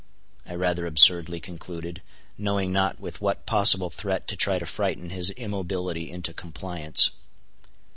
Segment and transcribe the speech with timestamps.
[0.47, 2.01] I rather absurdly concluded,
[2.35, 7.11] knowing not with what possible threat to try to frighten his immobility into compliance.